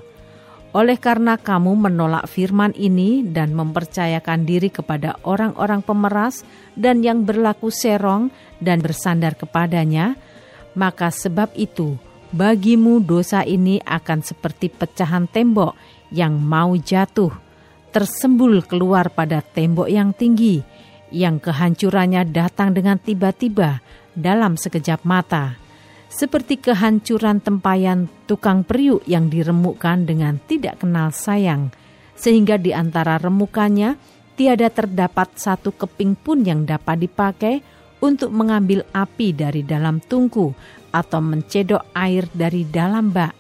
oleh 0.72 0.96
karena 0.96 1.36
kamu 1.36 1.75
menolak 1.75 2.32
firman 2.32 2.72
ini 2.80 3.28
dan 3.28 3.51
mempercayakan 3.51 4.48
diri 4.48 4.72
kepada 4.72 5.20
orang-orang 5.28 5.84
pemeras 5.84 6.48
dan 6.80 7.04
yang 7.04 7.28
berlaku 7.28 7.68
serong 7.68 8.32
dan 8.63 8.80
bersandar 8.80 9.36
kepadanya, 9.36 10.16
maka 10.74 11.12
sebab 11.12 11.51
itu 11.60 12.00
bagimu 12.32 13.04
dosa 13.04 13.44
ini 13.44 13.84
akan 13.84 14.24
seperti 14.24 14.72
pecahan 14.72 15.28
tembok 15.28 15.75
yang 16.16 16.40
mau 16.40 16.72
jatuh, 16.79 17.31
tersembul 17.92 18.64
keluar 18.64 19.12
pada 19.12 19.44
tembok 19.44 19.92
yang 19.92 20.16
tinggi, 20.16 20.64
yang 21.12 21.44
kehancurannya 21.44 22.24
datang 22.31 22.72
dengan 22.72 22.96
tiba-tiba 22.96 23.84
dalam 24.16 24.55
sekejap 24.55 25.03
mata 25.03 25.60
seperti 26.11 26.59
kehancuran 26.59 27.39
tempayan 27.39 28.11
tukang 28.27 28.67
periuk 28.67 29.00
yang 29.07 29.31
diremukkan 29.31 30.03
dengan 30.03 30.43
tidak 30.43 30.83
kenal 30.83 31.15
sayang, 31.15 31.71
sehingga 32.19 32.59
di 32.59 32.75
antara 32.75 33.15
remukannya 33.15 33.95
tiada 34.35 34.67
terdapat 34.67 35.39
satu 35.39 35.71
keping 35.71 36.19
pun 36.19 36.43
yang 36.43 36.67
dapat 36.67 37.07
dipakai 37.07 37.63
untuk 38.03 38.35
mengambil 38.35 38.83
api 38.91 39.31
dari 39.31 39.63
dalam 39.63 40.03
tungku 40.03 40.51
atau 40.91 41.19
mencedok 41.24 41.95
air 41.95 42.27
dari 42.35 42.67
dalam 42.67 43.15
bak. 43.15 43.31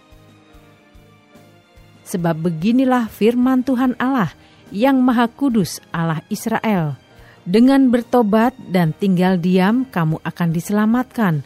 Sebab 2.07 2.39
beginilah 2.39 3.11
firman 3.11 3.67
Tuhan 3.67 3.99
Allah 3.99 4.31
yang 4.71 5.03
Maha 5.03 5.27
Kudus 5.27 5.83
Allah 5.91 6.23
Israel. 6.31 6.95
Dengan 7.41 7.89
bertobat 7.89 8.53
dan 8.69 8.93
tinggal 8.93 9.41
diam 9.41 9.83
kamu 9.89 10.21
akan 10.21 10.49
diselamatkan 10.53 11.41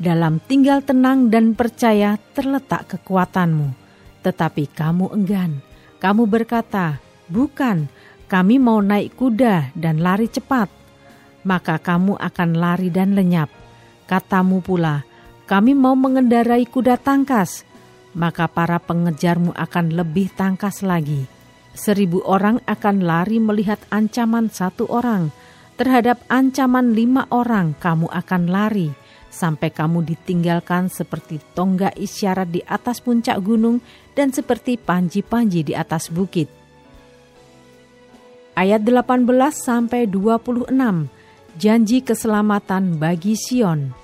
dalam 0.00 0.40
tinggal 0.40 0.80
tenang 0.80 1.28
dan 1.28 1.52
percaya 1.52 2.16
terletak 2.32 2.96
kekuatanmu. 2.96 3.76
Tetapi 4.24 4.64
kamu 4.72 5.12
enggan. 5.12 5.60
Kamu 6.00 6.24
berkata, 6.24 6.96
"Bukan, 7.28 7.84
kami 8.24 8.56
mau 8.56 8.80
naik 8.80 9.20
kuda 9.20 9.76
dan 9.76 10.00
lari 10.00 10.32
cepat." 10.32 10.72
Maka 11.44 11.76
kamu 11.76 12.16
akan 12.16 12.50
lari 12.56 12.88
dan 12.88 13.12
lenyap. 13.12 13.52
Katamu 14.08 14.64
pula, 14.64 15.04
"Kami 15.44 15.76
mau 15.76 15.92
mengendarai 15.92 16.64
kuda 16.64 16.96
tangkas." 16.96 17.68
Maka 18.16 18.48
para 18.50 18.80
pengejarmu 18.80 19.54
akan 19.54 19.86
lebih 19.94 20.32
tangkas 20.34 20.82
lagi. 20.82 21.28
Seribu 21.76 22.24
orang 22.26 22.58
akan 22.66 23.06
lari 23.06 23.38
melihat 23.38 23.78
ancaman 23.92 24.50
satu 24.50 24.90
orang. 24.90 25.30
Terhadap 25.78 26.20
ancaman 26.26 26.92
lima 26.92 27.24
orang, 27.30 27.72
kamu 27.78 28.10
akan 28.10 28.42
lari 28.50 28.90
sampai 29.30 29.70
kamu 29.70 30.02
ditinggalkan 30.04 30.90
seperti 30.90 31.38
tonggak 31.54 31.94
isyarat 31.96 32.50
di 32.50 32.60
atas 32.66 32.98
puncak 33.00 33.38
gunung 33.40 33.78
dan 34.12 34.34
seperti 34.34 34.76
panji-panji 34.76 35.62
di 35.62 35.72
atas 35.72 36.10
bukit. 36.10 36.50
Ayat 38.58 38.82
18 38.84 39.24
sampai 39.54 40.04
26 40.10 40.68
janji 41.56 42.02
keselamatan 42.04 42.98
bagi 42.98 43.38
Sion. 43.38 43.94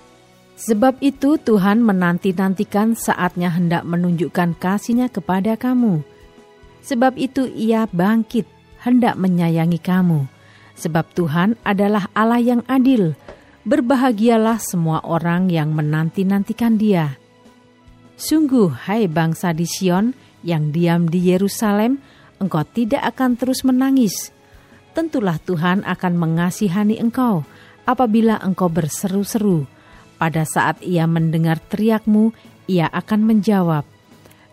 Sebab 0.57 1.05
itu 1.05 1.37
Tuhan 1.37 1.85
menanti-nantikan 1.85 2.97
saatnya 2.97 3.53
hendak 3.53 3.85
menunjukkan 3.85 4.57
kasihnya 4.57 5.13
kepada 5.13 5.53
kamu. 5.61 6.01
Sebab 6.81 7.21
itu 7.21 7.45
ia 7.53 7.85
bangkit, 7.93 8.49
hendak 8.81 9.21
menyayangi 9.21 9.77
kamu. 9.77 10.25
Sebab 10.81 11.13
Tuhan 11.13 11.61
adalah 11.61 12.09
Allah 12.17 12.41
yang 12.41 12.63
adil, 12.73 13.13
Berbahagialah 13.67 14.63
semua 14.63 15.03
orang 15.03 15.51
yang 15.51 15.75
menanti-nantikan 15.75 16.79
dia. 16.79 17.19
Sungguh, 18.15 18.71
hai 18.87 19.11
bangsa 19.11 19.51
di 19.51 19.67
Sion 19.67 20.15
yang 20.47 20.71
diam 20.71 21.11
di 21.11 21.35
Yerusalem, 21.35 21.99
engkau 22.39 22.63
tidak 22.63 23.03
akan 23.11 23.35
terus 23.35 23.67
menangis. 23.67 24.31
Tentulah 24.95 25.43
Tuhan 25.43 25.83
akan 25.83 26.15
mengasihani 26.15 27.03
engkau 27.03 27.43
apabila 27.91 28.39
engkau 28.39 28.71
berseru-seru. 28.71 29.67
Pada 30.15 30.47
saat 30.47 30.79
ia 30.87 31.11
mendengar 31.11 31.59
teriakmu, 31.59 32.31
ia 32.71 32.87
akan 32.87 33.27
menjawab. 33.27 33.83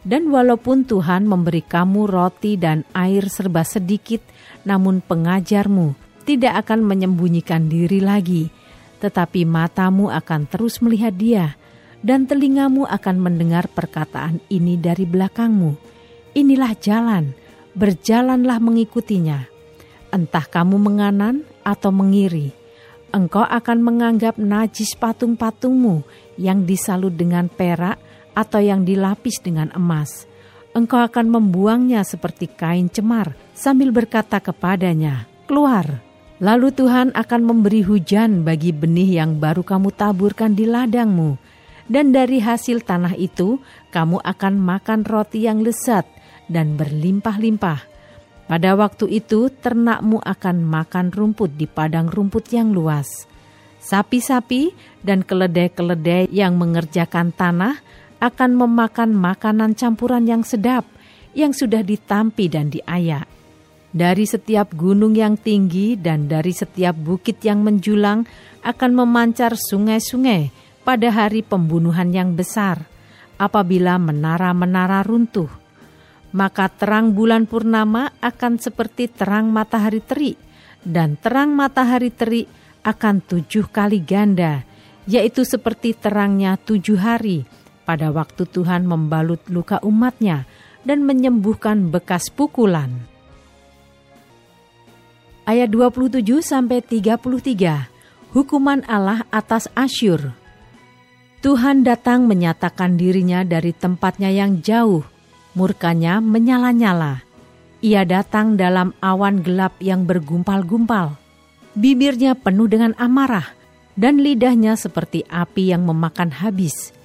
Dan 0.01 0.33
walaupun 0.33 0.89
Tuhan 0.89 1.29
memberi 1.29 1.61
kamu 1.61 2.09
roti 2.09 2.57
dan 2.57 2.81
air 2.97 3.29
serba 3.29 3.61
sedikit, 3.61 4.25
namun 4.65 5.05
pengajarmu 5.05 5.93
tidak 6.25 6.65
akan 6.65 6.81
menyembunyikan 6.81 7.69
diri 7.69 8.01
lagi 8.01 8.62
tetapi 9.03 9.43
matamu 9.43 10.07
akan 10.07 10.47
terus 10.47 10.79
melihat 10.79 11.11
dia, 11.11 11.59
dan 11.99 12.23
telingamu 12.23 12.87
akan 12.87 13.19
mendengar 13.19 13.67
perkataan 13.67 14.39
ini 14.47 14.79
dari 14.79 15.03
belakangmu. 15.03 15.75
Inilah 16.39 16.71
jalan, 16.79 17.35
berjalanlah 17.75 18.63
mengikutinya. 18.63 19.43
Entah 20.07 20.47
kamu 20.47 20.79
menganan 20.79 21.43
atau 21.67 21.91
mengiri, 21.91 22.55
engkau 23.11 23.43
akan 23.43 23.83
menganggap 23.83 24.39
najis 24.39 24.95
patung-patungmu 24.95 26.07
yang 26.39 26.63
disalut 26.63 27.11
dengan 27.11 27.51
perak 27.51 27.99
atau 28.31 28.63
yang 28.63 28.87
dilapis 28.87 29.43
dengan 29.43 29.67
emas. 29.75 30.31
Engkau 30.71 31.03
akan 31.03 31.27
membuangnya 31.27 32.01
seperti 32.07 32.49
kain 32.49 32.87
cemar 32.87 33.35
sambil 33.51 33.91
berkata 33.91 34.39
kepadanya, 34.39 35.27
"Keluar!" 35.45 36.12
Lalu 36.43 36.75
Tuhan 36.75 37.15
akan 37.15 37.41
memberi 37.47 37.87
hujan 37.87 38.43
bagi 38.43 38.75
benih 38.75 39.23
yang 39.23 39.39
baru 39.39 39.63
kamu 39.63 39.95
taburkan 39.95 40.51
di 40.51 40.67
ladangmu, 40.67 41.39
dan 41.87 42.11
dari 42.11 42.43
hasil 42.43 42.83
tanah 42.83 43.15
itu 43.15 43.63
kamu 43.95 44.19
akan 44.19 44.59
makan 44.59 45.07
roti 45.07 45.47
yang 45.47 45.63
lezat 45.63 46.03
dan 46.51 46.75
berlimpah-limpah. 46.75 47.87
Pada 48.43 48.75
waktu 48.75 49.23
itu 49.23 49.47
ternakmu 49.47 50.19
akan 50.19 50.67
makan 50.67 51.15
rumput 51.15 51.55
di 51.55 51.63
padang 51.63 52.11
rumput 52.11 52.51
yang 52.51 52.75
luas. 52.75 53.23
Sapi-sapi 53.79 54.75
dan 54.99 55.23
keledai-keledai 55.23 56.27
yang 56.27 56.59
mengerjakan 56.59 57.31
tanah 57.31 57.79
akan 58.19 58.51
memakan 58.59 59.15
makanan 59.15 59.79
campuran 59.79 60.27
yang 60.27 60.43
sedap 60.43 60.83
yang 61.31 61.55
sudah 61.55 61.87
ditampi 61.87 62.51
dan 62.51 62.67
diayak. 62.67 63.32
Dari 63.93 64.25
setiap 64.25 64.73
gunung 64.73 65.13
yang 65.13 65.37
tinggi 65.37 65.93
dan 65.93 66.25
dari 66.25 66.49
setiap 66.49 66.97
bukit 66.97 67.45
yang 67.45 67.61
menjulang 67.61 68.25
akan 68.65 68.91
memancar 68.97 69.53
sungai-sungai 69.53 70.49
pada 70.81 71.13
hari 71.13 71.45
pembunuhan 71.45 72.09
yang 72.09 72.33
besar, 72.33 72.89
apabila 73.37 74.01
menara-menara 74.01 75.05
runtuh 75.05 75.63
maka 76.33 76.65
terang 76.67 77.13
bulan 77.13 77.45
purnama 77.45 78.09
akan 78.19 78.57
seperti 78.57 79.05
terang 79.07 79.53
matahari 79.53 80.01
terik, 80.01 80.35
dan 80.81 81.15
terang 81.15 81.53
matahari 81.53 82.09
terik 82.09 82.49
akan 82.81 83.21
tujuh 83.21 83.69
kali 83.69 84.01
ganda, 84.01 84.65
yaitu 85.05 85.45
seperti 85.45 85.93
terangnya 85.93 86.57
tujuh 86.57 86.97
hari 86.97 87.45
pada 87.85 88.09
waktu 88.09 88.49
Tuhan 88.49 88.89
membalut 88.89 89.45
luka 89.47 89.77
umatnya 89.85 90.49
dan 90.81 91.05
menyembuhkan 91.05 91.93
bekas 91.93 92.33
pukulan. 92.33 93.12
Ayat 95.43 95.75
27 95.75 96.23
sampai 96.39 96.79
33. 96.79 97.91
Hukuman 98.31 98.79
Allah 98.87 99.27
atas 99.27 99.67
Asyur. 99.75 100.31
Tuhan 101.43 101.83
datang 101.83 102.23
menyatakan 102.31 102.95
dirinya 102.95 103.43
dari 103.43 103.75
tempatnya 103.75 104.31
yang 104.31 104.63
jauh 104.63 105.03
murkanya 105.51 106.23
menyala-nyala. 106.23 107.27
Ia 107.83 108.07
datang 108.07 108.55
dalam 108.55 108.95
awan 109.03 109.43
gelap 109.43 109.75
yang 109.83 110.07
bergumpal-gumpal. 110.07 111.19
Bibirnya 111.75 112.39
penuh 112.39 112.71
dengan 112.71 112.95
amarah, 112.95 113.51
dan 113.99 114.23
lidahnya 114.23 114.79
seperti 114.79 115.27
api 115.27 115.75
yang 115.75 115.83
memakan 115.83 116.31
habis. 116.31 116.95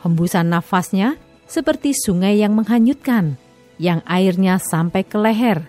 Hembusan 0.00 0.48
nafasnya 0.48 1.20
seperti 1.44 1.92
sungai 1.92 2.40
yang 2.40 2.56
menghanyutkan, 2.56 3.36
yang 3.76 4.00
airnya 4.08 4.56
sampai 4.56 5.04
ke 5.04 5.20
leher. 5.20 5.68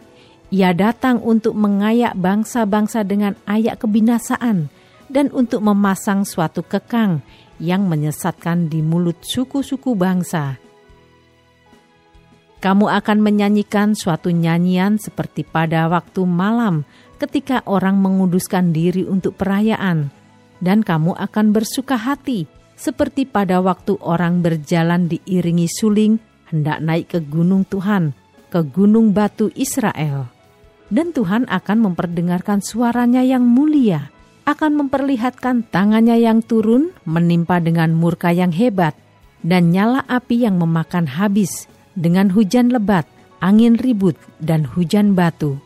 Ia 0.53 0.69
datang 0.77 1.17
untuk 1.25 1.57
mengayak 1.57 2.13
bangsa-bangsa 2.13 3.01
dengan 3.01 3.33
ayak 3.49 3.81
kebinasaan 3.81 4.69
dan 5.09 5.33
untuk 5.33 5.65
memasang 5.65 6.29
suatu 6.29 6.61
kekang 6.61 7.25
yang 7.57 7.89
menyesatkan 7.89 8.69
di 8.69 8.85
mulut 8.85 9.17
suku-suku 9.25 9.97
bangsa 9.97 10.61
kamu 12.63 12.87
akan 12.87 13.19
menyanyikan 13.19 13.91
suatu 13.91 14.31
nyanyian 14.31 14.95
seperti 14.95 15.43
pada 15.43 15.91
waktu 15.91 16.23
malam 16.23 16.87
ketika 17.19 17.59
orang 17.67 17.99
menguduskan 17.99 18.71
diri 18.71 19.03
untuk 19.03 19.35
perayaan, 19.35 20.07
dan 20.63 20.79
kamu 20.79 21.11
akan 21.11 21.51
bersuka 21.51 21.99
hati 21.99 22.47
seperti 22.79 23.27
pada 23.27 23.59
waktu 23.59 23.99
orang 23.99 24.39
berjalan 24.39 25.11
diiringi 25.11 25.67
suling 25.67 26.23
hendak 26.47 26.79
naik 26.79 27.11
ke 27.11 27.19
gunung 27.19 27.67
Tuhan, 27.67 28.15
ke 28.47 28.63
gunung 28.63 29.11
batu 29.11 29.51
Israel. 29.59 30.32
Dan 30.93 31.09
Tuhan 31.09 31.49
akan 31.49 31.89
memperdengarkan 31.89 32.61
suaranya 32.61 33.25
yang 33.25 33.41
mulia, 33.41 34.13
akan 34.45 34.85
memperlihatkan 34.85 35.65
tangannya 35.73 36.21
yang 36.21 36.45
turun 36.45 36.93
menimpa 37.09 37.57
dengan 37.57 37.97
murka 37.97 38.29
yang 38.29 38.53
hebat, 38.53 38.93
dan 39.41 39.73
nyala 39.73 40.05
api 40.05 40.45
yang 40.45 40.61
memakan 40.61 41.09
habis 41.09 41.65
dengan 41.97 42.29
hujan 42.29 42.69
lebat, 42.69 43.09
angin 43.41 43.73
ribut, 43.73 44.13
dan 44.37 44.69
hujan 44.69 45.17
batu. 45.17 45.57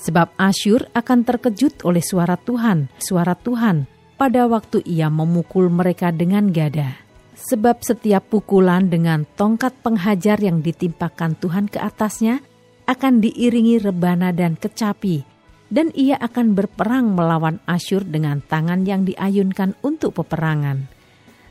Sebab 0.00 0.32
Asyur 0.40 0.88
akan 0.96 1.28
terkejut 1.28 1.84
oleh 1.84 2.00
suara 2.00 2.40
Tuhan, 2.40 2.88
suara 2.96 3.36
Tuhan, 3.36 3.84
pada 4.16 4.48
waktu 4.48 4.80
ia 4.88 5.12
memukul 5.12 5.68
mereka 5.68 6.08
dengan 6.08 6.48
gada. 6.48 7.04
Sebab 7.36 7.84
setiap 7.84 8.32
pukulan 8.32 8.88
dengan 8.88 9.28
tongkat 9.36 9.76
penghajar 9.84 10.40
yang 10.40 10.64
ditimpakan 10.64 11.36
Tuhan 11.36 11.68
ke 11.68 11.76
atasnya 11.76 12.40
akan 12.84 13.20
diiringi 13.24 13.80
rebana 13.80 14.32
dan 14.32 14.56
kecapi, 14.56 15.24
dan 15.72 15.92
ia 15.96 16.20
akan 16.20 16.52
berperang 16.52 17.12
melawan 17.16 17.60
Asyur 17.64 18.04
dengan 18.04 18.44
tangan 18.44 18.84
yang 18.84 19.08
diayunkan 19.08 19.76
untuk 19.80 20.20
peperangan. 20.20 20.86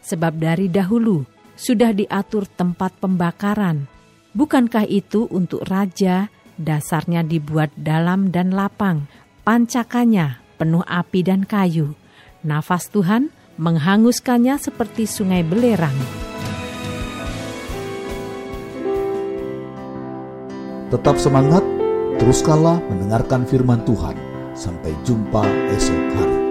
Sebab 0.03 0.37
dari 0.37 0.69
dahulu 0.69 1.25
sudah 1.57 1.93
diatur 1.95 2.45
tempat 2.45 2.97
pembakaran, 2.99 3.89
Bukankah 4.33 4.89
itu 4.89 5.29
untuk 5.29 5.61
raja 5.69 6.33
dasarnya 6.57 7.21
dibuat 7.21 7.69
dalam 7.77 8.33
dan 8.33 8.49
lapang, 8.49 9.05
pancakannya 9.45 10.41
penuh 10.57 10.81
api 10.81 11.21
dan 11.21 11.45
kayu. 11.45 11.93
Nafas 12.41 12.89
Tuhan 12.89 13.29
menghanguskannya 13.61 14.57
seperti 14.57 15.05
sungai 15.05 15.45
belerang. 15.45 15.93
Tetap 20.93 21.17
semangat, 21.17 21.65
teruskanlah 22.21 22.77
mendengarkan 22.85 23.49
firman 23.49 23.81
Tuhan. 23.81 24.13
Sampai 24.53 24.93
jumpa 25.01 25.41
esok 25.73 26.03
hari. 26.13 26.42